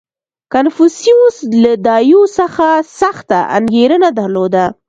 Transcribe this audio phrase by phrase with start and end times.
[0.53, 2.67] •کنفوسیوس له دایو څخه
[2.99, 4.65] سخته انګېرنه درلوده.